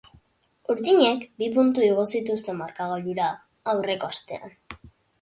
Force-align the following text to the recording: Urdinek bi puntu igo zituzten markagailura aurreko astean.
Urdinek 0.73 1.27
bi 1.43 1.51
puntu 1.59 1.85
igo 1.89 2.07
zituzten 2.15 2.59
markagailura 2.65 3.31
aurreko 3.75 4.15
astean. 4.17 4.61